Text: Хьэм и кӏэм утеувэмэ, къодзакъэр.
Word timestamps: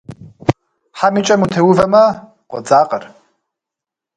Хьэм 0.97 1.15
и 1.19 1.21
кӏэм 1.25 1.41
утеувэмэ, 1.45 2.03
къодзакъэр. 2.49 3.03